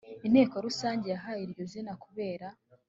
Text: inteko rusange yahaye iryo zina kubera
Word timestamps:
inteko 0.27 0.55
rusange 0.65 1.05
yahaye 1.13 1.41
iryo 1.47 1.63
zina 1.71 1.93
kubera 2.03 2.47